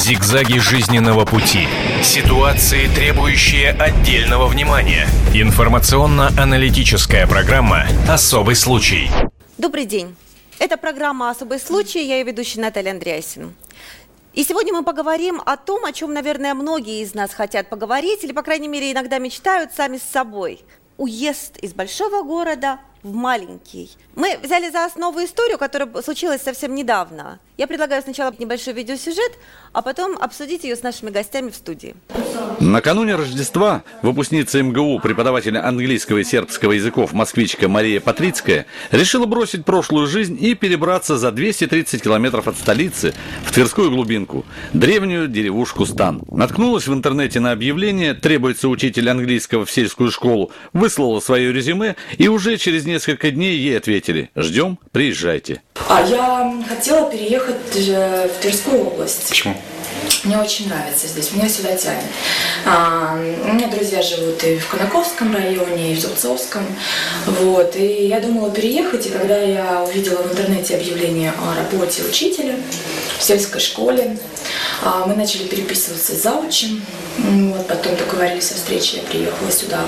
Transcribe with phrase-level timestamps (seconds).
[0.00, 1.68] Зигзаги жизненного пути.
[2.02, 5.06] Ситуации, требующие отдельного внимания.
[5.34, 9.10] Информационно-аналитическая программа «Особый случай».
[9.58, 10.16] Добрый день.
[10.58, 12.02] Это программа «Особый случай».
[12.02, 13.54] Я ее ведущая Наталья Андреасин.
[14.32, 18.32] И сегодня мы поговорим о том, о чем, наверное, многие из нас хотят поговорить, или,
[18.32, 20.64] по крайней мере, иногда мечтают сами с собой.
[20.96, 23.90] Уезд из большого города в маленький.
[24.14, 27.38] Мы взяли за основу историю, которая случилась совсем недавно.
[27.56, 29.32] Я предлагаю сначала небольшой видеосюжет,
[29.72, 31.94] а потом обсудить ее с нашими гостями в студии.
[32.58, 40.06] Накануне Рождества выпускница МГУ, преподавателя английского и сербского языков москвичка Мария Патрицкая решила бросить прошлую
[40.06, 43.14] жизнь и перебраться за 230 километров от столицы
[43.44, 46.22] в Тверскую глубинку, древнюю деревушку Стан.
[46.30, 52.28] Наткнулась в интернете на объявление «Требуется учитель английского в сельскую школу», выслала свое резюме и
[52.28, 55.62] уже через несколько дней ей ответили «Ждем, приезжайте».
[55.88, 59.28] А я хотела переехать э, в Тверскую область.
[59.28, 59.56] Почему?
[60.24, 62.04] Мне очень нравится здесь, меня сюда тянет.
[62.66, 66.62] А, у меня друзья живут и в Конаковском районе, и в Зубцовском.
[67.26, 72.56] Вот, и я думала переехать, и когда я увидела в интернете объявление о работе учителя
[73.18, 74.18] в сельской школе,
[74.82, 76.82] а, мы начали переписываться с заучем.
[77.18, 79.80] Вот, потом договорились о встрече, я приехала сюда.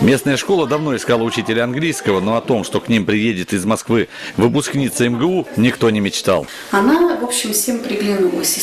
[0.00, 4.08] Местная школа давно искала учителя английского, но о том, что к ним приедет из Москвы
[4.36, 6.46] выпускница МГУ, никто не мечтал.
[6.72, 8.60] Она, в общем, всем приглянулась и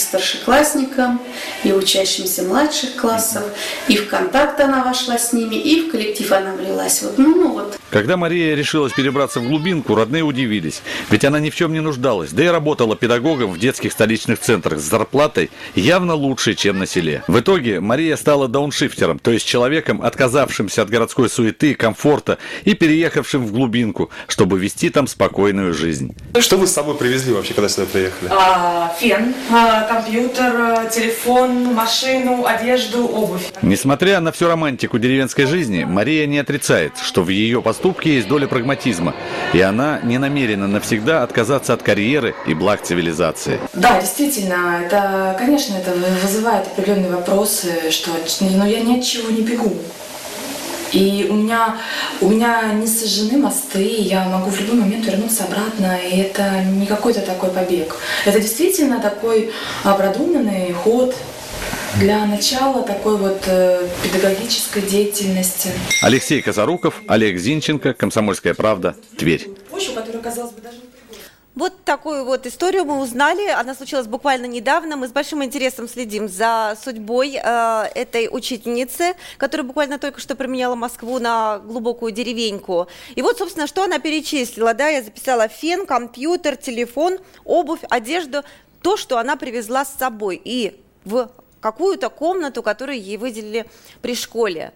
[1.02, 1.20] старшеклассникам,
[1.64, 3.44] и учащимся младших классов,
[3.88, 7.02] и в контакт она вошла с ними, и в коллектив она влилась.
[7.02, 7.78] Вот, ну, ну вот.
[7.90, 12.32] Когда Мария решилась перебраться в глубинку, родные удивились, ведь она ни в чем не нуждалась,
[12.32, 17.24] да и работала педагогом в детских столичных центрах с зарплатой явно лучше, чем на селе.
[17.28, 23.46] В итоге Мария стала дауншифтером, то есть человеком, отказавшимся от городской суеты, комфорта и переехавшим
[23.46, 26.16] в глубинку, чтобы вести там спокойную жизнь.
[26.40, 28.32] Что вы с собой привезли вообще, когда сюда приехали?
[28.32, 33.52] А, фен, а, компьютер, а, телефон, машину, одежду, обувь.
[33.62, 38.48] Несмотря на всю романтику деревенской жизни, Мария не отрицает, что в ее поступке есть доля
[38.48, 39.16] прагматизма,
[39.54, 43.60] и она не намерена навсегда отказаться от карьеры и благ цивилизации.
[43.74, 45.92] Да, действительно, это, конечно, это
[46.22, 49.76] вызывает определенные вопросы, что ну, я ни от чего не бегу.
[50.92, 51.78] И у меня,
[52.20, 56.86] у меня не сожжены мосты, я могу в любой момент вернуться обратно, и это не
[56.86, 57.96] какой-то такой побег.
[58.26, 59.52] Это действительно такой
[59.84, 61.16] продуманный ход
[61.98, 65.72] для начала такой вот э, педагогической деятельности.
[66.02, 69.50] Алексей Казаруков, Олег Зинченко, Комсомольская правда, Тверь.
[69.70, 70.78] Почву, которая, казалось бы, даже
[71.54, 73.50] Вот такую вот историю мы узнали.
[73.50, 74.96] Она случилась буквально недавно.
[74.96, 80.76] Мы с большим интересом следим за судьбой э, этой учительницы, которая буквально только что применяла
[80.76, 82.88] Москву на глубокую деревеньку.
[83.16, 84.74] И вот, собственно, что она перечислила.
[84.74, 88.44] Да, я записала фен, компьютер, телефон, обувь, одежду.
[88.82, 90.42] То, что она привезла с собой.
[90.42, 91.30] И в
[91.60, 93.66] какую-то комнату, которую ей выделили
[94.02, 94.72] при школе.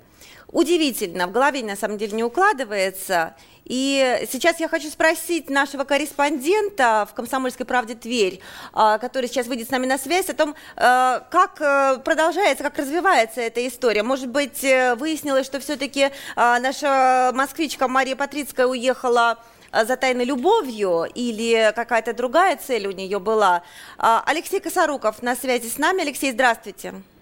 [0.56, 3.36] Удивительно, в голове на самом деле не укладывается.
[3.66, 8.40] И сейчас я хочу спросить нашего корреспондента в «Комсомольской правде Тверь»,
[8.72, 12.78] а, который сейчас выйдет с нами на связь, о том, э, как э, продолжается, как
[12.78, 14.02] развивается эта история.
[14.02, 19.38] Может быть, э, выяснилось, что все-таки наша москвичка Мария Патрицкая уехала
[19.74, 23.64] за тайной любовью или какая-то другая цель у нее была.
[23.98, 26.04] А, Алексей Косоруков на связи с нами.
[26.04, 26.92] Алексей, здравствуйте.
[26.92, 27.15] Здравствуйте.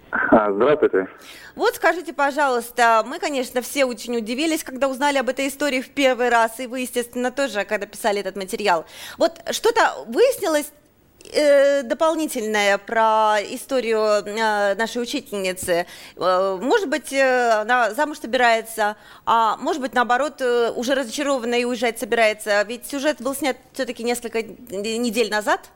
[1.55, 6.29] Вот скажите, пожалуйста, мы, конечно, все очень удивились, когда узнали об этой истории в первый
[6.29, 8.85] раз, и вы, естественно, тоже, когда писали этот материал.
[9.17, 10.71] Вот что-то выяснилось
[11.31, 15.85] э, дополнительное про историю э, нашей учительницы.
[16.15, 20.41] Э, может быть, она замуж собирается, а может быть, наоборот,
[20.75, 22.61] уже разочарованная и уезжать собирается.
[22.63, 25.69] Ведь сюжет был снят все-таки несколько недель назад.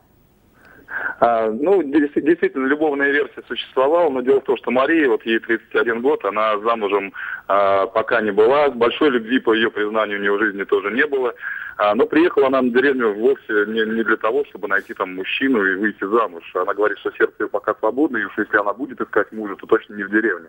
[1.20, 6.00] А, ну, действительно, любовная версия существовала, но дело в том, что Мария, вот ей 31
[6.00, 7.12] год, она замужем
[7.46, 11.06] а, пока не была, большой любви, по ее признанию, у нее в жизни тоже не
[11.06, 11.34] было.
[11.76, 15.64] А, но приехала она на деревню вовсе не, не для того, чтобы найти там мужчину
[15.64, 16.42] и выйти замуж.
[16.54, 19.66] Она говорит, что сердце ее пока свободно, и уж если она будет искать мужа, то
[19.66, 20.48] точно не в деревне.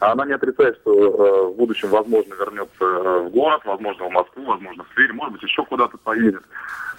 [0.00, 4.12] А она не отрицает, что э, в будущем, возможно, вернется э, в город, возможно, в
[4.12, 6.42] Москву, возможно, в Тверь, может быть, еще куда-то поедет.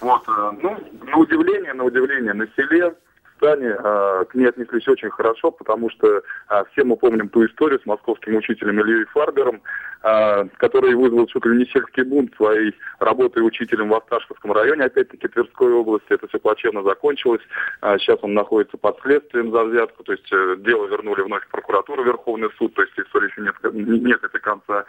[0.00, 0.76] Вот, э, ну,
[1.06, 2.94] на удивление, на удивление, на селе
[3.40, 7.80] Казахстане э, к ней отнеслись очень хорошо, потому что э, все мы помним ту историю
[7.80, 9.62] с московским учителем Ильей Фарбером,
[10.02, 15.28] э, который вызвал чуть ли не сельский бунт своей работой учителем в Осташковском районе, опять-таки
[15.28, 16.12] Тверской области.
[16.12, 17.42] Это все плачевно закончилось.
[17.82, 21.50] Э, сейчас он находится под следствием за взятку, то есть э, дело вернули вновь в
[21.50, 23.54] прокуратуру, Верховный суд, то есть истории еще нет,
[24.02, 24.84] нет этой конца.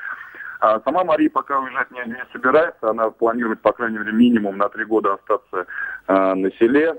[0.62, 4.70] А сама Мария пока уезжать не, не собирается, она планирует, по крайней мере, минимум на
[4.70, 5.66] три года остаться
[6.08, 6.96] э, на селе.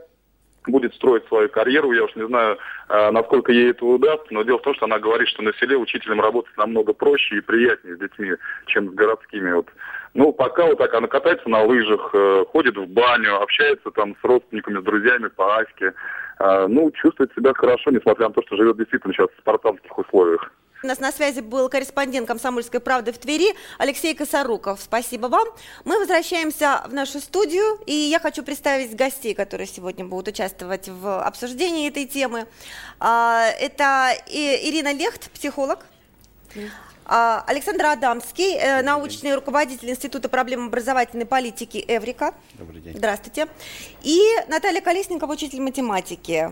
[0.67, 1.93] будет строить свою карьеру.
[1.93, 4.99] Я уж не знаю, э, насколько ей это удастся, но дело в том, что она
[4.99, 8.33] говорит, что на селе учителем работать намного проще и приятнее с детьми,
[8.67, 9.53] чем с городскими.
[9.53, 9.69] Вот.
[10.15, 14.25] Ну, пока вот так она катается на лыжах, э, ходит в баню, общается там с
[14.25, 15.95] родственниками, с друзьями по Аське.
[16.41, 20.51] Э, ну, чувствует себя хорошо, несмотря на то, что живет действительно сейчас в спартанских условиях.
[20.85, 24.81] У нас на связи был корреспондент «Комсомольской правды» в Твери Алексей Косоруков.
[24.83, 25.47] Спасибо вам.
[25.85, 31.23] Мы возвращаемся в нашу студию, и я хочу представить гостей, которые сегодня будут участвовать в
[31.23, 32.49] обсуждении этой темы.
[32.99, 35.87] А, это Ирина Лехт, психолог.
[37.05, 42.35] А, Александр Адамский, э, научный руководитель Института проблем образовательной политики Эврика.
[42.55, 42.97] Добрый день.
[42.97, 43.47] Здравствуйте.
[44.03, 46.51] И Наталья Колесникова, учитель математики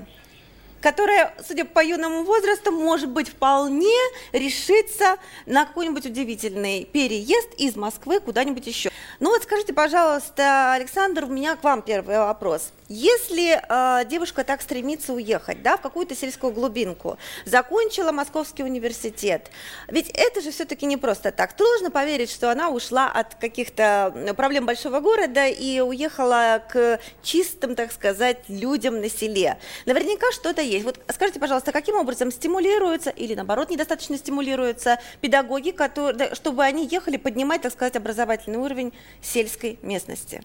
[0.80, 3.96] которая, судя по юному возрасту, может быть вполне
[4.32, 5.16] решится
[5.46, 8.90] на какой-нибудь удивительный переезд из Москвы куда-нибудь еще.
[9.18, 12.72] Ну вот скажите, пожалуйста, Александр, у меня к вам первый вопрос.
[12.92, 19.52] Если э, девушка так стремится уехать, да, в какую-то сельскую глубинку, закончила Московский университет,
[19.86, 21.52] ведь это же все-таки не просто так.
[21.52, 27.92] Трудно поверить, что она ушла от каких-то проблем большого города и уехала к чистым, так
[27.92, 29.58] сказать, людям на селе.
[29.86, 30.84] Наверняка что-то есть.
[30.84, 37.18] Вот скажите, пожалуйста, каким образом стимулируются или наоборот недостаточно стимулируются педагоги, которые, чтобы они ехали
[37.18, 38.92] поднимать, так сказать, образовательный уровень
[39.22, 40.42] сельской местности?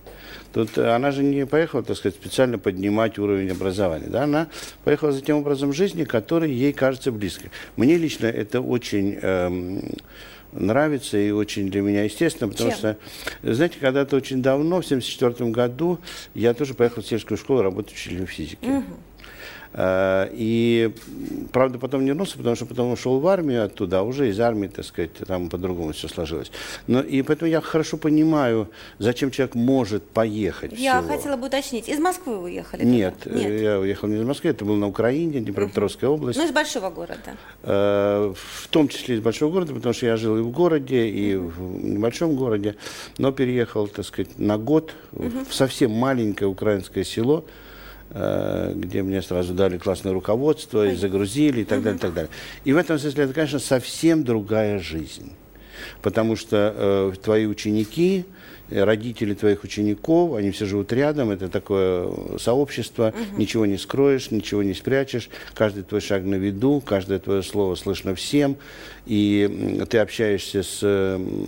[0.53, 4.07] Тут э, она же не поехала, так сказать, специально поднимать уровень образования.
[4.07, 4.23] Да?
[4.23, 4.47] Она
[4.83, 7.49] поехала за тем образом жизни, который ей кажется близким.
[7.75, 9.17] Мне лично это очень...
[9.21, 9.81] Эм,
[10.55, 12.77] нравится и очень для меня естественно, потому Чем?
[12.77, 12.97] что,
[13.43, 15.99] знаете, когда-то очень давно, в 1974 году,
[16.33, 18.65] я тоже поехал в сельскую школу работать учителем физики.
[18.65, 18.83] Угу.
[19.77, 20.94] Э, и,
[21.51, 24.68] правда, потом не вернулся, потому что потом ушел в армию оттуда, а уже из армии,
[24.68, 26.50] так сказать, там по-другому все сложилось.
[26.88, 28.69] Но, и поэтому я хорошо понимаю,
[29.00, 31.18] зачем человек может поехать Я в село.
[31.18, 32.86] хотела бы уточнить, из Москвы вы уехали?
[32.86, 33.36] Нет, туда?
[33.36, 36.39] Нет, я уехал не из Москвы, это было на Украине, Днепропетровская область.
[36.39, 37.36] Ну, из большого города.
[37.63, 41.36] Э, в том числе из большого города, потому что я жил и в городе, и
[41.36, 42.78] в небольшом городе,
[43.18, 47.64] но переехал, так сказать, на год в совсем маленькое украинское село, Э,
[48.12, 52.31] где мне сразу дали классное руководство, и загрузили, и так далее, и так далее.
[52.63, 55.34] И в этом смысле это, конечно, совсем другая жизнь.
[56.02, 62.09] Потому что э, твои ученики, Э, родители твоих учеников, они все живут рядом, это такое
[62.38, 63.39] сообщество, угу.
[63.39, 68.15] ничего не скроешь, ничего не спрячешь, каждый твой шаг на виду, каждое твое слово слышно
[68.15, 68.57] всем,
[69.06, 70.81] и ты общаешься с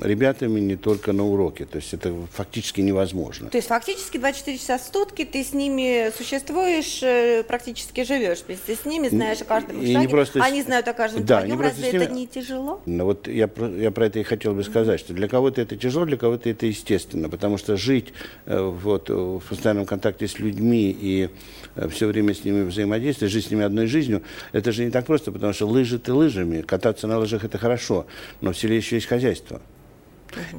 [0.01, 3.49] ребятами не только на уроке, то есть это фактически невозможно.
[3.49, 8.75] То есть фактически 24 часа в сутки ты с ними существуешь, э, практически живешь вместе
[8.75, 10.43] с ними, знаешь о каждом и шаге, не просто...
[10.43, 12.03] они знают о каждом да, твоем, разве ними...
[12.03, 12.81] это не тяжело?
[12.85, 16.05] Ну, вот я, я про это и хотел бы сказать, что для кого-то это тяжело,
[16.05, 18.13] для кого-то это естественно естественно, потому что жить
[18.45, 21.30] э, вот, в постоянном контакте с людьми и
[21.75, 25.06] э, все время с ними взаимодействовать, жить с ними одной жизнью, это же не так
[25.06, 28.06] просто, потому что лыжи ты лыжами, кататься на лыжах это хорошо,
[28.42, 29.62] но в селе еще есть хозяйство.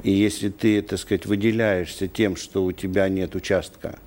[0.03, 3.99] И если ты, так сказать, выделяешься тем, что у тебя нет участка,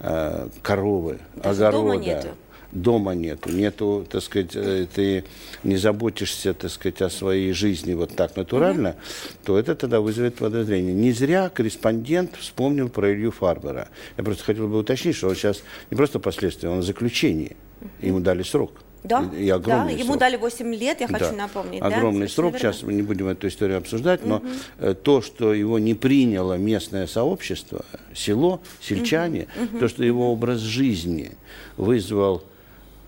[0.00, 2.34] э, коровы, Даже огорода,
[2.72, 5.24] дома нету, нету, так сказать, э, ты
[5.64, 9.36] не заботишься, так сказать, о своей жизни вот так натурально, mm-hmm.
[9.44, 10.94] то это тогда вызовет подозрение.
[10.94, 13.88] Не зря корреспондент вспомнил про Илью Фарбера.
[14.16, 17.56] Я просто хотел бы уточнить, что он сейчас не просто последствия, он в заключении.
[18.00, 18.72] Ему дали срок.
[19.02, 21.18] Да, и огромный да, ему дали 8 лет, я да.
[21.18, 21.80] хочу напомнить.
[21.80, 22.32] Огромный да?
[22.32, 24.42] срок, сейчас мы не будем эту историю обсуждать, но
[24.78, 24.94] угу.
[24.94, 27.84] то, что его не приняло местное сообщество,
[28.14, 29.78] село, сельчане, угу.
[29.78, 31.32] то, что его образ жизни
[31.78, 32.44] вызвал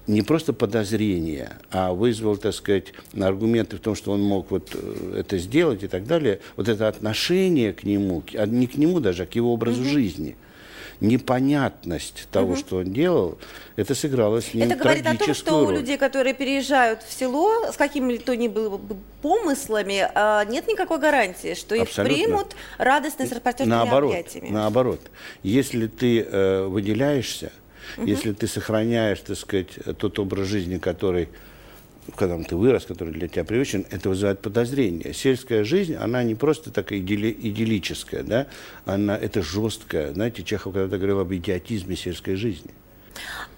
[0.06, 5.20] не просто подозрение, а вызвал, так сказать, аргументы в том, что он мог вот э,
[5.20, 9.24] это сделать и так далее, вот это отношение к нему, а не к нему даже,
[9.24, 9.90] а к его образу угу.
[9.90, 10.36] жизни,
[11.00, 12.56] непонятность того, угу.
[12.56, 13.38] что он делал,
[13.76, 15.74] это сыграло с ним Это говорит о том, что роль.
[15.74, 18.80] у людей, которые переезжают в село с какими-то ни было
[19.22, 22.16] помыслами, а, нет никакой гарантии, что их Абсолютно.
[22.16, 24.48] примут радостно с распростертыми наоборот, объятиями.
[24.50, 25.00] Наоборот.
[25.44, 27.52] Если ты э, выделяешься,
[27.96, 28.06] Угу.
[28.06, 31.28] Если ты сохраняешь, так сказать, тот образ жизни, который
[32.16, 35.14] когда ты вырос, который для тебя привычен, это вызывает подозрение.
[35.14, 38.46] Сельская жизнь, она не просто такая идилли, идиллическая, да,
[38.84, 40.12] она, это жесткая.
[40.12, 42.72] Знаете, Чехов когда-то говорил об идиотизме сельской жизни.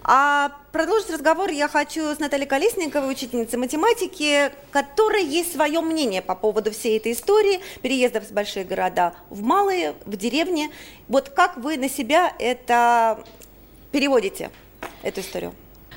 [0.02, 6.34] А продолжить разговор я хочу с Натальей Колесниковой, учительницей математики, которая есть свое мнение по
[6.34, 10.70] поводу всей этой истории, переездов с больших города в малые, в деревни.
[11.08, 13.24] Вот как вы на себя это
[13.94, 14.50] переводите
[15.04, 15.54] эту историю?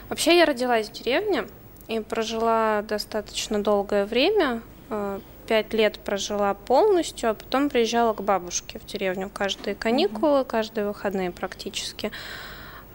[0.08, 1.46] Вообще я родилась в деревне
[1.88, 4.62] и прожила достаточно долгое время.
[4.92, 10.86] Э, пять лет прожила полностью, а потом приезжала к бабушке в деревню каждые каникулы, каждые
[10.88, 12.12] выходные практически.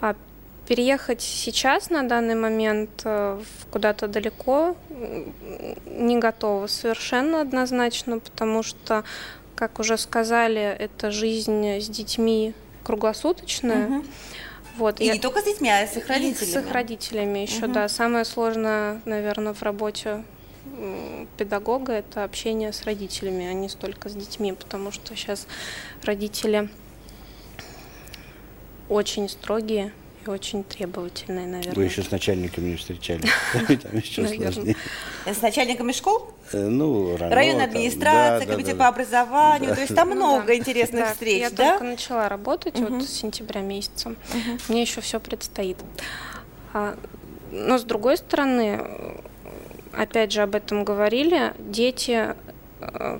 [0.01, 0.15] А
[0.69, 3.43] переехать сейчас на данный момент э,
[3.73, 4.77] куда-то далеко
[5.85, 9.03] не готова совершенно однозначно, потому что,
[9.57, 12.55] как уже сказали, это жизнь с детьми
[12.85, 13.87] круглосуточная.
[13.89, 14.05] Угу.
[14.77, 15.13] Вот, и я...
[15.13, 16.51] не только с детьми, а с их родителями.
[16.51, 17.75] И с их родителями еще, угу.
[17.75, 17.89] да.
[17.89, 20.25] Самое сложное, наверное, в работе
[21.37, 25.47] педагога это общение с родителями, а не столько с детьми, потому что сейчас
[26.03, 26.69] родители
[28.89, 29.93] очень строгие
[30.25, 31.75] и очень требовательные, наверное.
[31.75, 33.31] Вы еще с начальниками не встречались.
[33.83, 34.77] Там еще сложнее.
[35.27, 36.33] С начальниками школ?
[36.53, 39.75] Э, ну, Районная администрация, комитет по образованию.
[39.75, 44.15] То есть там ну много интересных встреч, Я только начала работать вот с сентября месяца.
[44.69, 45.79] Мне еще все предстоит.
[46.75, 46.97] А,
[47.51, 48.81] но с другой стороны,
[49.93, 52.35] опять же об этом говорили, дети
[52.81, 53.19] э,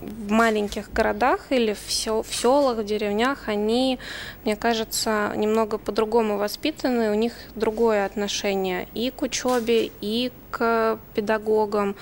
[0.00, 3.98] в маленьких городах или в, сел, в селах, в деревнях, они,
[4.44, 11.96] мне кажется, немного по-другому воспитаны, у них другое отношение и к учебе, и к педагогам.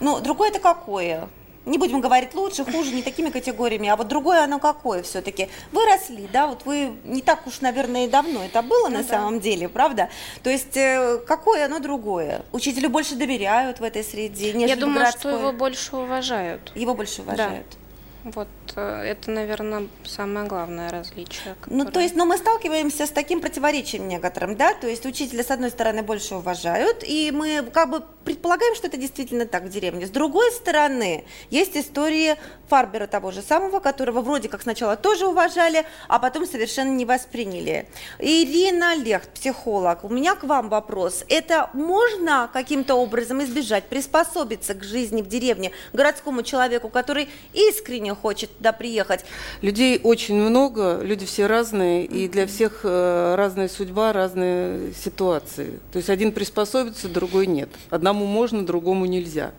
[0.00, 1.28] Ну, другое это какое?
[1.64, 5.48] Не будем говорить лучше, хуже, не такими категориями, а вот другое оно какое все-таки.
[5.70, 9.02] Вы росли, да, вот вы не так уж, наверное, и давно это было ну, на
[9.02, 9.08] да.
[9.08, 10.08] самом деле, правда?
[10.42, 12.42] То есть э, какое оно другое?
[12.52, 15.32] Учителю больше доверяют в этой среде, нежели Я думаю, городской.
[15.32, 16.72] что его больше уважают.
[16.74, 17.66] Его больше уважают.
[17.70, 17.81] Да.
[18.24, 21.56] Вот э, это, наверное, самое главное различие.
[21.60, 21.84] Которое...
[21.84, 25.42] Ну, то есть, но ну, мы сталкиваемся с таким противоречием некоторым, да, то есть учителя,
[25.42, 29.68] с одной стороны, больше уважают, и мы как бы предполагаем, что это действительно так в
[29.68, 30.06] деревне.
[30.06, 32.36] С другой стороны, есть истории
[32.68, 37.88] Фарбера того же самого, которого вроде как сначала тоже уважали, а потом совершенно не восприняли.
[38.20, 41.24] Ирина Лехт, психолог, у меня к вам вопрос.
[41.28, 48.14] Это можно каким-то образом избежать, приспособиться к жизни в деревне городскому человеку, который искренне не
[48.14, 49.24] хочет туда приехать.
[49.62, 55.80] Людей очень много, люди все разные, и для всех э, разная судьба, разные ситуации.
[55.92, 57.70] То есть один приспособится, другой нет.
[57.90, 59.52] Одному можно, другому нельзя.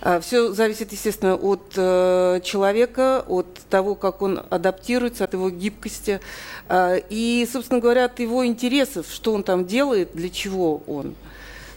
[0.00, 6.20] А, Все зависит, естественно, от э, человека, от того, как он адаптируется, от его гибкости
[6.68, 11.14] а, и, собственно говоря, от его интересов, что он там делает, для чего он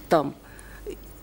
[0.10, 0.36] там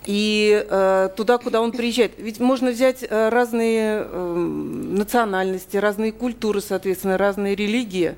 [0.06, 2.12] и э, туда, куда он приезжает.
[2.18, 8.14] Ведь можно взять э, разные э, национальности, разные культуры, соответственно, разные религии.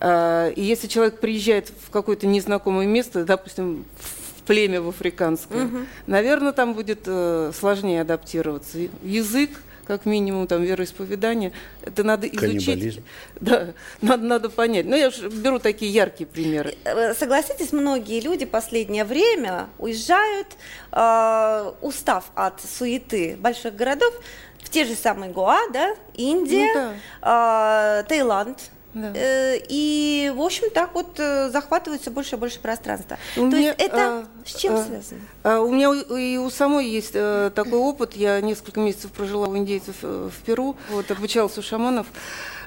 [0.00, 5.78] Э, и если человек приезжает в какое-то незнакомое место, допустим, в племя в африканское, угу.
[6.06, 8.78] наверное, там будет э, сложнее адаптироваться.
[9.02, 9.50] Язык,
[9.86, 11.52] как минимум, там, вероисповедание.
[11.82, 12.66] Это надо изучить.
[12.66, 13.02] Каннибализм.
[13.40, 13.68] Да,
[14.00, 14.86] надо, надо понять.
[14.86, 16.74] Ну, я же беру такие яркие примеры.
[16.84, 20.48] Э, согласитесь, многие люди последнее время уезжают,
[20.92, 24.14] э, устав от суеты больших городов,
[24.62, 28.00] в те же самые Гоа, да, Индия, ну, да.
[28.00, 28.58] Э, Таиланд,
[28.94, 29.12] да.
[29.14, 33.18] Э, и, в общем, так вот э, захватывается больше и больше пространства.
[33.36, 35.20] У То меня, есть это а, с чем а, связано?
[35.42, 38.14] А, у меня и у самой есть а, такой опыт.
[38.14, 42.06] Я несколько месяцев прожила у индейцев в Перу, вот, обучалась у шаманов.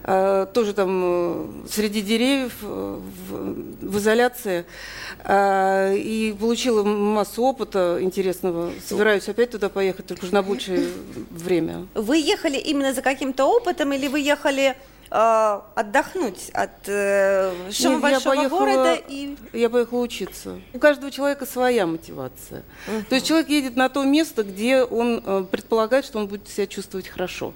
[0.08, 4.65] А, тоже там среди деревьев, в, в изоляции.
[5.24, 8.72] А, и получила массу опыта интересного.
[8.88, 10.88] Собираюсь опять туда поехать, только уже на большее
[11.29, 11.88] время.
[11.96, 14.75] Вы ехали именно за каким-то опытом или вы ехали
[15.10, 19.38] отдохнуть от э, шума Нет, большого я поехала, города и...
[19.54, 20.60] Я поехала учиться.
[20.74, 22.64] У каждого человека своя мотивация.
[22.88, 23.06] Uh-huh.
[23.06, 26.68] То есть человек едет на то место, где он э, предполагает, что он будет себя
[26.68, 27.54] чувствовать хорошо.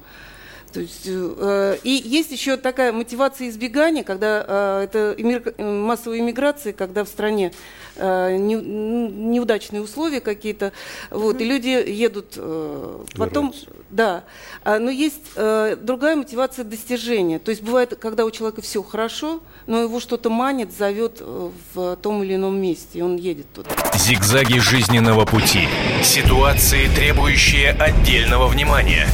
[0.71, 6.73] То есть, э, и есть еще такая мотивация избегания, когда э, это иммир, массовая иммиграция,
[6.73, 7.51] когда в стране
[7.95, 10.71] э, не, неудачные условия какие-то,
[11.09, 11.43] вот, mm-hmm.
[11.43, 13.67] и люди едут э, потом, Вернуться.
[13.89, 14.23] да.
[14.63, 17.39] А, но есть э, другая мотивация достижения.
[17.39, 21.95] То есть бывает, когда у человека все хорошо, но его что-то манит, зовет э, в
[21.97, 23.69] том или ином месте, и он едет туда.
[23.95, 25.67] Зигзаги жизненного пути.
[26.03, 29.07] Ситуации, требующие отдельного внимания.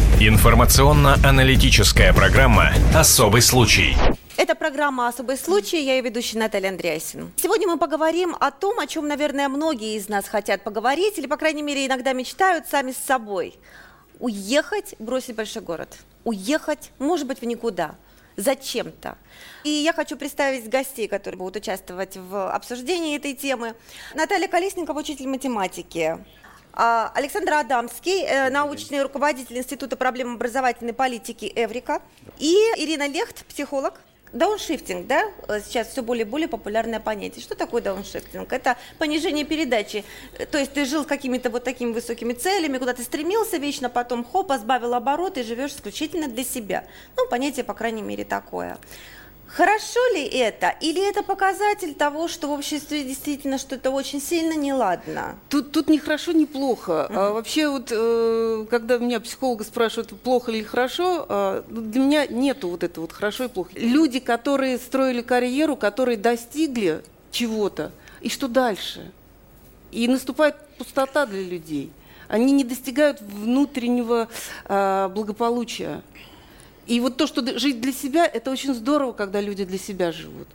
[1.45, 3.95] Информационно-аналитическая программа «Особый случай».
[4.35, 7.31] Это программа «Особый случай», я ее ведущая Наталья Андреасин.
[7.35, 11.37] Сегодня мы поговорим о том, о чем, наверное, многие из нас хотят поговорить, или, по
[11.37, 13.59] крайней мере, иногда мечтают сами с собой.
[14.19, 15.95] Уехать, бросить большой город.
[16.23, 17.93] Уехать, может быть, в никуда
[18.37, 19.15] зачем-то.
[19.63, 23.75] И я хочу представить гостей, которые будут участвовать в обсуждении этой темы.
[24.15, 26.17] Наталья Колесникова, учитель математики.
[26.77, 32.01] А, Александр Адамский, э, научный руководитель Института проблем образовательной политики Эврика.
[32.37, 33.93] И Ирина Лехт, психолог.
[34.33, 37.41] Дауншифтинг, да, э, сейчас все более и более популярное понятие.
[37.41, 38.51] Что такое дауншифтинг?
[38.51, 40.03] Это понижение передачи.
[40.37, 43.89] Э, то есть ты жил с какими-то вот такими высокими целями, куда ты стремился вечно,
[43.89, 46.83] потом хоп, сбавил обороты и живешь исключительно для себя.
[47.15, 48.77] Ну, понятие, по крайней мере, такое.
[49.55, 50.75] Хорошо ли это?
[50.81, 55.37] Или это показатель того, что в обществе действительно что-то очень сильно неладно?
[55.47, 57.07] Тут, тут не хорошо, не плохо.
[57.09, 57.17] Uh-huh.
[57.17, 62.67] А вообще вот, э, когда меня психолога спрашивают, плохо или хорошо, э, для меня нету
[62.67, 63.69] вот этого вот хорошо и плохо.
[63.75, 69.09] Люди, которые строили карьеру, которые достигли чего-то, и что дальше?
[69.93, 71.93] И наступает пустота для людей.
[72.27, 74.27] Они не достигают внутреннего
[74.65, 76.01] э, благополучия.
[76.87, 80.47] И вот то, что жить для себя, это очень здорово, когда люди для себя живут.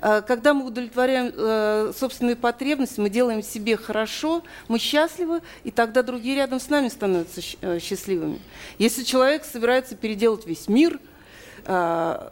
[0.00, 6.02] А, когда мы удовлетворяем э, собственные потребности, мы делаем себе хорошо, мы счастливы, и тогда
[6.02, 8.40] другие рядом с нами становятся э, счастливыми.
[8.78, 11.00] Если человек собирается переделать весь мир,
[11.64, 12.28] э,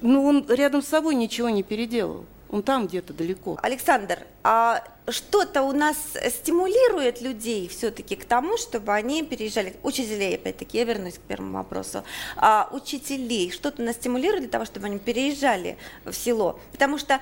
[0.00, 2.24] ну он рядом с собой ничего не переделал.
[2.50, 3.58] Он там где-то далеко.
[3.62, 5.96] Александр, а что-то у нас
[6.28, 12.04] стимулирует людей все-таки к тому, чтобы они переезжали, учителей, опять-таки, я вернусь к первому вопросу,
[12.36, 17.20] а, учителей, что-то нас стимулирует для того, чтобы они переезжали в село, потому что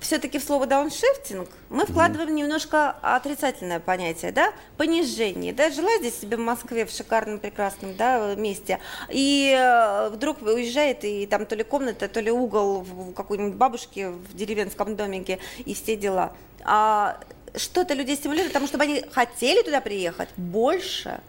[0.00, 6.36] все-таки в слово дауншифтинг мы вкладываем немножко отрицательное понятие, да, понижение, да, жила здесь себе
[6.36, 8.78] в Москве в шикарном, прекрасном, да, месте,
[9.10, 14.10] и э, вдруг уезжает, и там то ли комната, то ли угол в какой-нибудь бабушке
[14.10, 16.32] в деревенском домике, и все дела.
[16.64, 17.18] А
[17.56, 21.20] что-то людей стимулирует, потому чтобы они хотели туда приехать больше,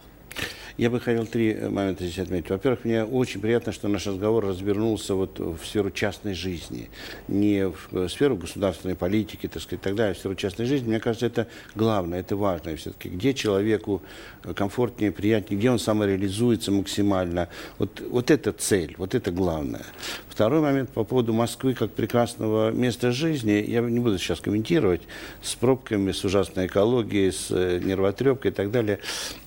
[0.76, 2.50] я бы хотел три э, момента здесь отметить.
[2.50, 6.88] Во-первых, мне очень приятно, что наш разговор развернулся вот в сферу частной жизни.
[7.28, 10.88] Не в э, сферу государственной политики, так сказать, тогда, а в сферу частной жизни.
[10.88, 12.74] Мне кажется, это главное, это важно.
[12.76, 14.02] Все-таки где человеку
[14.44, 17.48] э, комфортнее, приятнее, где он самореализуется максимально.
[17.78, 19.84] Вот, вот это цель, вот это главное.
[20.28, 23.64] Второй момент по поводу Москвы как прекрасного места жизни.
[23.66, 25.02] Я не буду сейчас комментировать
[25.42, 28.98] с пробками, с ужасной экологией, с нервотрепкой и так далее.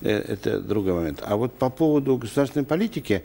[0.02, 1.22] Это другой момент момент.
[1.24, 3.22] А вот по поводу государственной политики,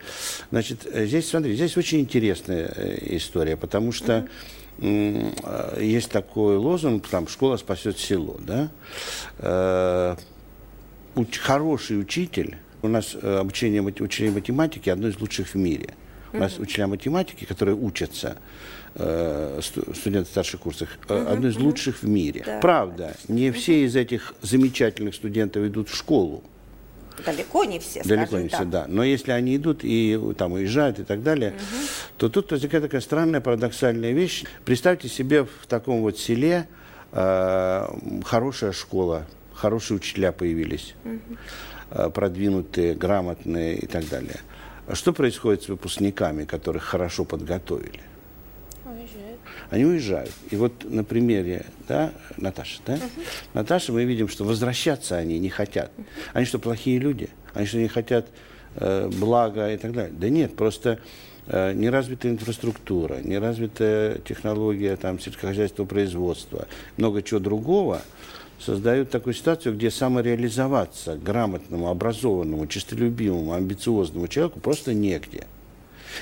[0.51, 4.27] значит, здесь, смотри, здесь очень интересная э, история, потому что
[4.79, 5.83] mm-hmm.
[5.83, 8.69] есть такой лозунг, там, школа спасет село, да?
[9.39, 10.15] Э,
[11.39, 15.89] хороший учитель, у нас обучение учителей математики одно из лучших в мире.
[16.33, 18.37] У нас учителя математики, которые учатся,
[18.95, 22.43] студенты старших курсов, одно из лучших в мире.
[22.45, 22.59] Да.
[22.59, 26.43] Правда, не все из этих замечательных студентов идут в школу.
[27.25, 28.61] Далеко не все, Далеко не так.
[28.61, 28.85] все, да.
[28.87, 31.87] Но если они идут и там уезжают и так далее, угу.
[32.17, 34.43] то тут возникает такая странная парадоксальная вещь.
[34.65, 36.67] Представьте себе в таком вот селе
[37.11, 37.87] э,
[38.23, 41.37] хорошая школа, хорошие учителя появились, угу.
[41.91, 44.39] э, продвинутые, грамотные и так далее.
[44.93, 48.01] Что происходит с выпускниками, которых хорошо подготовили?
[49.71, 50.31] Они уезжают.
[50.51, 53.09] И вот на примере, да, Наташа, да, uh-huh.
[53.53, 55.91] Наташа, мы видим, что возвращаться они не хотят.
[56.33, 57.29] Они что, плохие люди?
[57.53, 58.27] Они что, не хотят
[58.75, 60.13] э, блага и так далее?
[60.13, 60.99] Да нет, просто
[61.47, 68.01] э, неразвитая инфраструктура, неразвитая технология там, сельскохозяйственного производства, много чего другого
[68.59, 75.47] создают такую ситуацию, где самореализоваться грамотному, образованному, честолюбивому, амбициозному человеку просто негде.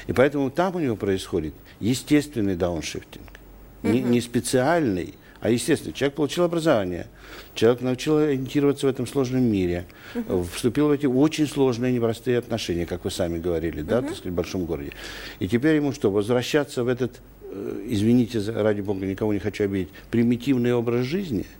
[0.05, 3.38] И поэтому там у него происходит естественный дауншифтинг
[3.84, 5.94] не, не специальный, а естественно.
[5.94, 7.08] Человек получил образование,
[7.56, 12.86] человек научил ориентироваться в этом сложном мире, uh вступил в эти очень сложные, непростые отношения,
[12.86, 14.92] как вы сами говорили, да, так сказать, в большом городе.
[15.39, 19.89] И теперь ему что, возвращаться в этот, э, извините, ради бога, никого не хочу обидеть,
[20.12, 21.46] примитивный образ жизни–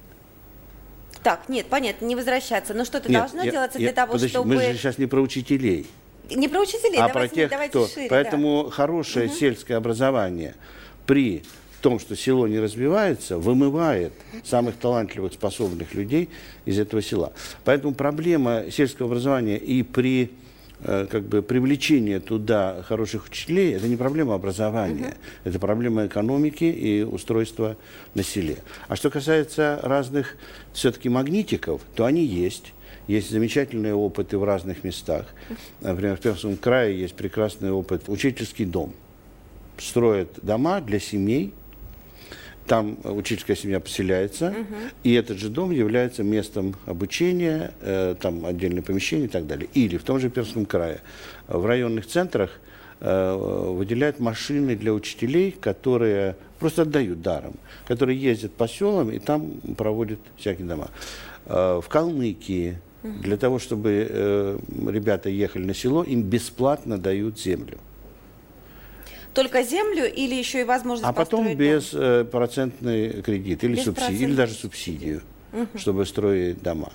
[1.24, 2.74] так, нет, понятно, не возвращаться.
[2.74, 4.56] Но что-то нет, должно я, делаться я, для того, подожди, чтобы...
[4.56, 5.86] Мы же сейчас не про учителей.
[6.30, 7.88] Не про учителей, а давайте, про тех, давайте кто.
[7.88, 8.72] Шире, Поэтому да.
[8.72, 9.36] хорошее угу.
[9.36, 10.56] сельское образование
[11.06, 11.44] при
[11.80, 14.14] том, что село не развивается, вымывает
[14.44, 16.30] самых талантливых, способных людей
[16.66, 17.34] из этого села.
[17.64, 20.32] Поэтому проблема сельского образования и при
[20.82, 25.50] э, как бы привлечение туда хороших учителей, это не проблема образования, uh-huh.
[25.50, 27.78] это проблема экономики и устройства
[28.14, 28.58] на селе.
[28.88, 30.36] А что касается разных
[30.74, 32.74] все-таки магнитиков, то они есть.
[33.08, 35.34] Есть замечательные опыты в разных местах.
[35.82, 38.04] Например, в Пермском крае есть прекрасный опыт.
[38.08, 38.94] Учительский дом.
[39.80, 41.52] Строят дома для семей,
[42.70, 44.76] там учительская семья поселяется, угу.
[45.04, 49.68] и этот же дом является местом обучения, э, там отдельное помещение и так далее.
[49.74, 51.02] Или в том же Пермском крае
[51.48, 52.52] в районных центрах
[53.00, 57.56] э, выделяют машины для учителей, которые просто отдают даром,
[57.88, 60.90] которые ездят по селам и там проводят всякие дома.
[61.48, 67.80] Э, в Калмыкии для того, чтобы э, ребята ехали на село, им бесплатно дают землю
[69.34, 74.36] только землю или еще и возможность А потом без э, процентный кредит или субсидию, или
[74.36, 75.22] даже субсидию.
[75.76, 76.92] чтобы строить дома.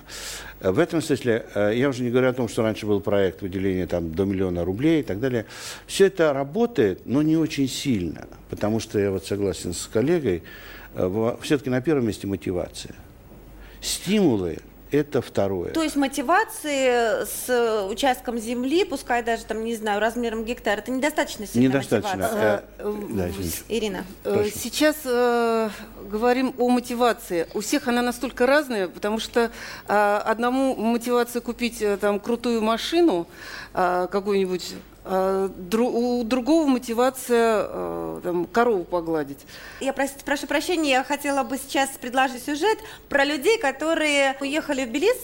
[0.61, 4.13] В этом смысле, я уже не говорю о том, что раньше был проект выделения там,
[4.13, 5.45] до миллиона рублей и так далее.
[5.87, 10.43] Все это работает, но не очень сильно, потому что я вот согласен с коллегой,
[11.41, 12.95] все-таки на первом месте мотивация.
[13.81, 14.59] Стимулы
[14.91, 15.71] это второе.
[15.71, 21.45] То есть мотивации с участком земли, пускай даже там, не знаю, размером гектара, это недостаточно
[21.47, 22.17] сильная Недостаточно.
[22.17, 22.63] мотивация.
[22.77, 23.29] Э, да.
[23.69, 24.05] Ирина.
[24.23, 24.51] Прошу.
[24.55, 25.69] Сейчас э,
[26.09, 27.47] говорим о мотивации.
[27.53, 29.51] У всех она настолько разная, потому что
[29.87, 33.27] э, одному мотивация купить э, там крутую машину
[33.73, 39.39] э, какую-нибудь, у другого мотивация э, там, корову погладить.
[39.79, 44.89] Я прос- прошу прощения, я хотела бы сейчас предложить сюжет про людей, которые уехали в
[44.89, 45.17] Белиз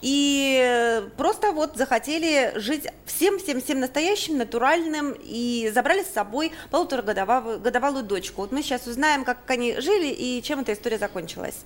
[0.00, 8.42] и просто вот захотели жить всем-всем-всем настоящим, натуральным и забрали с собой полуторагодовалую годовалую дочку.
[8.42, 11.56] Вот мы сейчас узнаем, как они жили и чем эта история закончилась.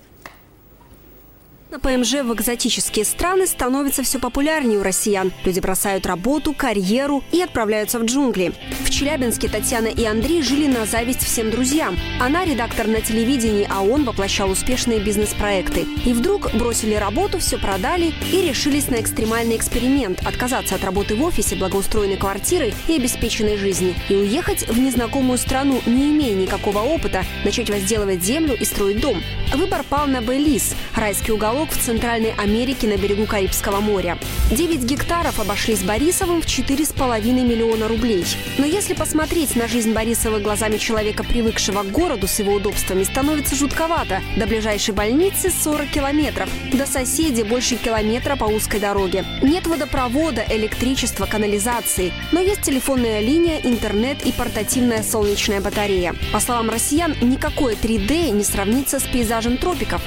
[1.73, 5.33] На ПМЖ в экзотические страны становится все популярнее у россиян.
[5.43, 8.53] Люди бросают работу, карьеру и отправляются в джунгли.
[8.85, 11.97] В Челябинске Татьяна и Андрей жили на зависть всем друзьям.
[12.21, 15.87] Она редактор на телевидении, а он воплощал успешные бизнес-проекты.
[16.05, 21.23] И вдруг бросили работу, все продали и решились на экстремальный эксперимент– отказаться от работы в
[21.23, 23.95] офисе, благоустроенной квартиры и обеспеченной жизни.
[24.09, 29.23] И уехать в незнакомую страну, не имея никакого опыта, начать возделывать землю и строить дом.
[29.55, 34.17] Выбор пал на Белиз– райский уголок в Центральной Америке на берегу Карибского моря.
[34.51, 38.25] 9 гектаров обошлись Борисовым в 4,5 миллиона рублей.
[38.57, 43.55] Но если посмотреть на жизнь Борисова глазами человека, привыкшего к городу с его удобствами, становится
[43.55, 44.21] жутковато.
[44.37, 46.49] До ближайшей больницы 40 километров.
[46.71, 49.25] До соседей больше километра по узкой дороге.
[49.41, 52.13] Нет водопровода, электричества, канализации.
[52.31, 56.15] Но есть телефонная линия, интернет и портативная солнечная батарея.
[56.31, 60.01] По словам россиян, никакое 3D не сравнится с пейзажем тропиков.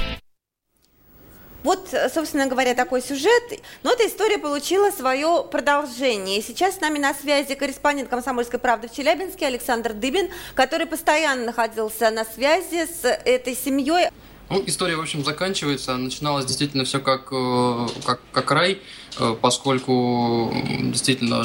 [1.67, 3.43] Вот, собственно говоря, такой сюжет.
[3.83, 6.41] Но эта история получила свое продолжение.
[6.41, 12.09] Сейчас с нами на связи корреспондент «Комсомольской правды» в Челябинске Александр Дыбин, который постоянно находился
[12.09, 14.07] на связи с этой семьей.
[14.49, 15.97] Ну, история, в общем, заканчивается.
[15.97, 18.79] Начиналось действительно все как, э, как, как рай,
[19.19, 21.43] э, поскольку действительно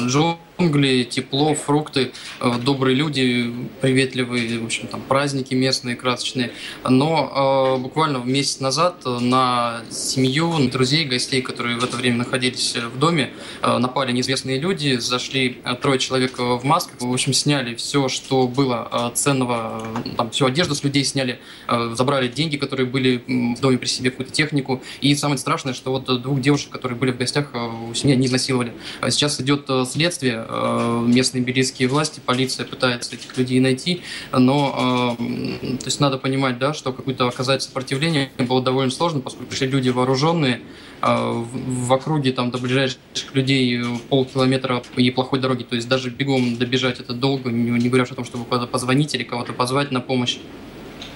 [0.59, 6.51] джунгли, тепло, фрукты, э, добрые люди, приветливые, в общем, там праздники местные, красочные.
[6.87, 12.17] Но э, буквально месяц назад э, на семью, на друзей, гостей, которые в это время
[12.17, 17.33] находились э, в доме, э, напали неизвестные люди, зашли трое человек в масках, в общем,
[17.33, 19.85] сняли все, что было ценного,
[20.17, 23.23] там, всю одежду с людей сняли, э, забрали деньги, которые были
[23.55, 24.81] в доме при себе, какую-то технику.
[25.01, 28.73] И самое страшное, что вот двух девушек, которые были в гостях у семьи, они изнасиловали.
[29.09, 30.42] Сейчас идет следствие,
[31.07, 34.01] местные белийские власти, полиция пытается этих людей найти,
[34.31, 39.49] но э, то есть надо понимать, да, что какое-то оказать сопротивление было довольно сложно, поскольку
[39.49, 40.61] пришли люди вооруженные,
[41.05, 42.97] а, в округе там до ближайших
[43.33, 48.05] людей э, полкилометра и плохой дороги, то есть даже бегом добежать это долго, не, говоря
[48.09, 50.37] о том, чтобы куда-то позвонить или кого-то позвать на помощь.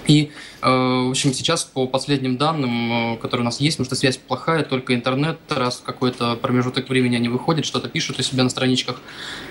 [0.08, 3.96] И, э, в общем, сейчас по последним данным, э, которые у нас есть, потому что
[3.96, 8.44] связь плохая, только интернет, раз в какой-то промежуток времени они выходят, что-то пишут у себя
[8.44, 9.02] на страничках.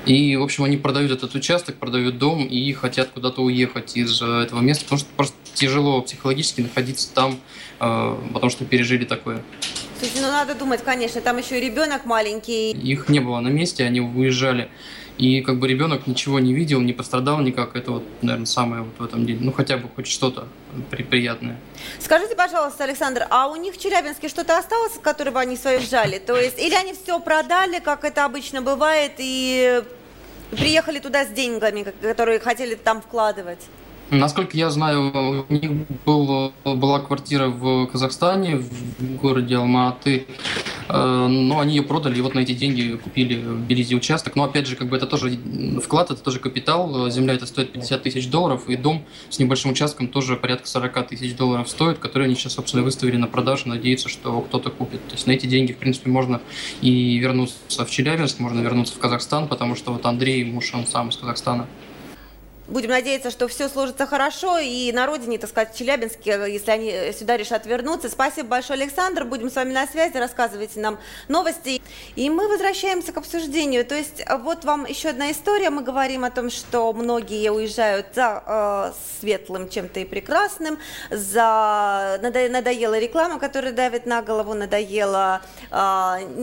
[0.07, 4.43] И, в общем, они продают этот участок, продают дом и хотят куда-то уехать из э,
[4.43, 7.39] этого места, потому что просто тяжело психологически находиться там,
[7.79, 9.43] потому что пережили такое.
[9.99, 12.73] Слушайте, ну надо думать, конечно, там еще и ребенок маленький.
[12.73, 14.69] Их не было на месте, они уезжали.
[15.19, 17.75] И как бы ребенок ничего не видел, не пострадал никак.
[17.75, 19.39] Это вот, наверное, самое вот в этом деле.
[19.41, 20.47] Ну, хотя бы хоть что-то
[20.91, 21.59] при- приятное.
[21.99, 26.19] Скажите, пожалуйста, Александр, а у них в Челябинске что-то осталось, которое бы они свое сжали?
[26.19, 29.83] То есть, или они все продали, как это обычно бывает, и
[30.51, 33.61] приехали туда с деньгами, которые хотели там вкладывать?
[34.11, 35.71] Насколько я знаю, у них
[36.05, 40.27] был, была квартира в Казахстане, в городе Алматы,
[40.89, 44.37] э, но они ее продали, и вот на эти деньги купили в Белизе участок.
[44.37, 45.37] Но опять же, как бы это тоже
[45.83, 47.11] вклад, это тоже капитал.
[47.11, 51.35] Земля это стоит 50 тысяч долларов, и дом с небольшим участком тоже порядка 40 тысяч
[51.35, 55.05] долларов стоит, который они сейчас, собственно, выставили на продажу, надеются, что кто-то купит.
[55.09, 56.41] То есть на эти деньги, в принципе, можно
[56.81, 61.09] и вернуться в Челябинск, можно вернуться в Казахстан, потому что вот Андрей, муж, он сам
[61.09, 61.67] из Казахстана.
[62.69, 67.13] Будем надеяться, что все сложится хорошо, и на родине, так сказать, в Челябинске, если они
[67.17, 68.09] сюда решат вернуться.
[68.09, 69.25] Спасибо большое, Александр.
[69.25, 70.99] Будем с вами на связи, рассказывайте нам
[71.29, 71.81] новости.
[72.17, 73.85] И мы возвращаемся к обсуждению.
[73.85, 75.71] То есть вот вам еще одна история.
[75.71, 80.79] Мы говорим о том, что многие уезжают за э, светлым чем-то и прекрасным,
[81.11, 85.77] за надо- надоела реклама, которая давит на голову, надоела э,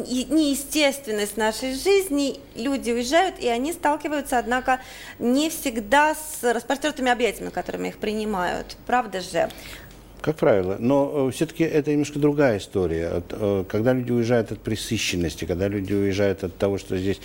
[0.07, 2.39] не- неестественность нашей жизни.
[2.55, 4.79] Люди уезжают, и они сталкиваются, однако,
[5.19, 8.77] не всегда с распростертыми объятиями, которыми их принимают.
[8.85, 9.49] Правда же?
[10.21, 10.77] Как правило.
[10.79, 13.21] Но все-таки это немножко другая история.
[13.67, 17.19] Когда люди уезжают от пресыщенности, когда люди уезжают от того, что здесь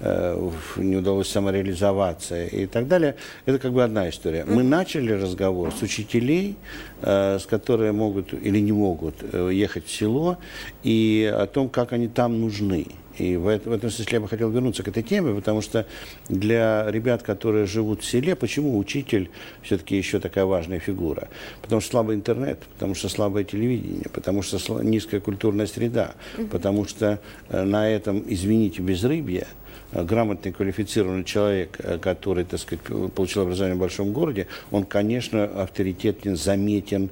[0.00, 4.44] не удалось самореализоваться и так далее, это как бы одна история.
[4.46, 6.54] Мы начали разговор с учителей,
[7.02, 10.38] с которые могут или не могут ехать в село,
[10.84, 12.86] и о том, как они там нужны.
[13.18, 15.86] И в, в этом смысле я бы хотел вернуться к этой теме, потому что
[16.28, 19.30] для ребят, которые живут в селе, почему учитель
[19.62, 21.28] все-таки еще такая важная фигура?
[21.62, 26.14] Потому что слабый интернет, потому что слабое телевидение, потому что низкая культурная среда,
[26.50, 29.46] потому что э, на этом, извините, безрыбье,
[29.92, 35.44] э, грамотный, квалифицированный человек, э, который, так сказать, получил образование в большом городе, он, конечно,
[35.44, 37.10] авторитетен, заметен,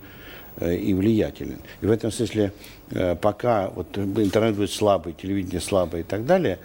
[0.61, 1.59] и влиятелен.
[1.81, 2.53] И в этом смысле,
[3.21, 6.59] пока вот интернет будет слабый, телевидение слабое и так далее,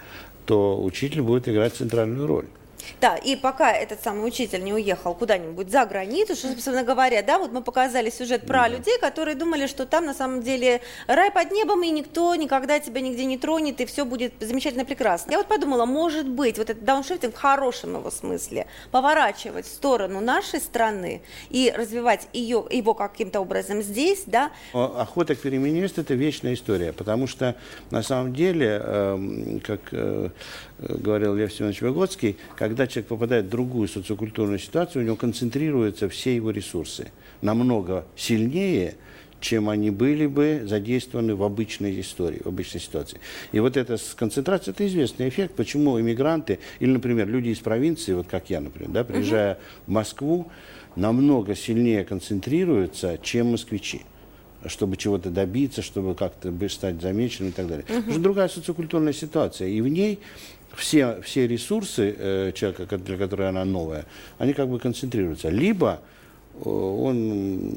[0.46, 2.48] то учитель будет играть центральную роль.
[3.02, 7.40] Да, и пока этот самый учитель не уехал куда-нибудь за границу, что, собственно говоря, да,
[7.40, 8.68] вот мы показали сюжет про да.
[8.70, 13.02] людей, которые думали, что там на самом деле рай под небом, и никто никогда тебя
[13.02, 15.32] нигде не тронет, и все будет замечательно прекрасно.
[15.32, 20.22] Я вот подумала, может быть, вот этот дауншифтинг в хорошем его смысле, поворачивать в сторону
[20.22, 24.52] нашей страны и развивать ее, его каким-то образом здесь, да.
[24.74, 27.56] Охота к перемене это вечная история, потому что
[27.92, 30.30] на самом деле, э, как э,
[30.82, 36.36] говорил Лев Семенович Выгодский, когда человек попадает в другую социокультурную ситуацию, у него концентрируются все
[36.36, 37.12] его ресурсы
[37.42, 38.96] намного сильнее,
[39.40, 43.20] чем они были бы задействованы в обычной истории, в обычной ситуации.
[43.52, 48.28] И вот эта концентрация– это известный эффект, почему иммигранты, или, например, люди из провинции, вот
[48.28, 49.62] как я, например, да, приезжая угу.
[49.88, 50.52] в Москву,
[50.96, 54.02] намного сильнее концентрируются, чем москвичи
[54.66, 57.86] чтобы чего-то добиться, чтобы как-то стать замеченным и так далее.
[57.90, 58.12] Угу.
[58.12, 60.20] Это другая социокультурная ситуация, и в ней
[60.76, 64.06] все, все ресурсы э, человека, для которого она новая,
[64.38, 65.50] они как бы концентрируются.
[65.50, 66.02] Либо
[66.54, 67.74] э, он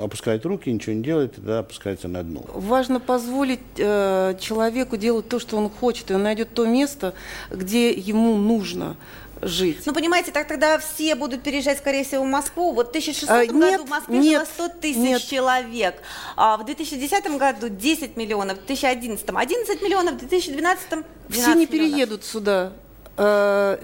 [0.00, 2.44] опускает руки, ничего не делает, тогда опускается на дно.
[2.54, 7.14] Важно позволить э, человеку делать то, что он хочет, и он найдет то место,
[7.50, 8.96] где ему нужно
[9.42, 9.82] жить.
[9.84, 12.72] Ну, понимаете, так тогда все будут переезжать, скорее всего, в Москву.
[12.72, 15.22] Вот в 1600 а, нет, году в Москве нет, жило 100 тысяч нет.
[15.22, 16.02] человек,
[16.36, 21.66] а в 2010 году 10 миллионов, в 2011 11 миллионов, в 2012 12 Все не
[21.66, 22.72] переедут сюда.
[23.16, 23.78] А,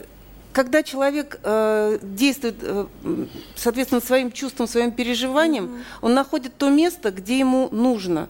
[0.53, 2.87] когда человек э, действует, э,
[3.57, 5.83] соответственно, своим чувством, своим переживанием, mm-hmm.
[6.03, 8.29] он находит то место, где ему нужно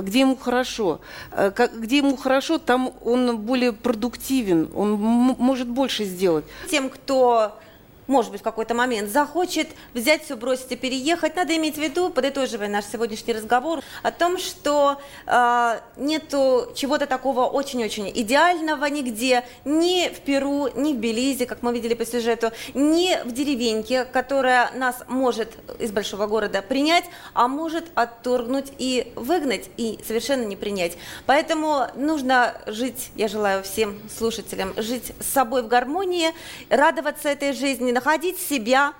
[0.00, 1.00] где ему хорошо.
[1.32, 6.44] Э, где ему хорошо, там он более продуктивен, он может больше сделать.
[6.70, 7.58] Тем, кто
[8.06, 12.10] может быть, в какой-то момент захочет взять все, бросить и переехать, надо иметь в виду,
[12.10, 20.08] подытоживая наш сегодняшний разговор, о том, что э, нету чего-то такого очень-очень идеального нигде, ни
[20.08, 24.96] в Перу, ни в Белизе, как мы видели по сюжету, ни в деревеньке, которая нас
[25.08, 30.96] может из большого города принять, а может отторгнуть и выгнать, и совершенно не принять.
[31.26, 36.30] Поэтому нужно жить, я желаю всем слушателям, жить с собой в гармонии,
[36.68, 38.92] радоваться этой жизни, находить себя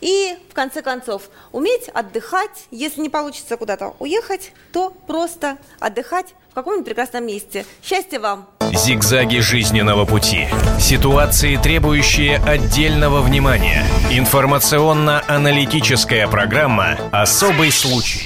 [0.00, 2.66] и, в конце концов, уметь отдыхать.
[2.70, 7.64] Если не получится куда-то уехать, то просто отдыхать в каком-нибудь прекрасном месте.
[7.82, 8.46] Счастья вам!
[8.72, 10.48] Зигзаги жизненного пути.
[10.80, 13.84] Ситуации, требующие отдельного внимания.
[14.10, 18.22] Информационно-аналитическая программа «Особый случай».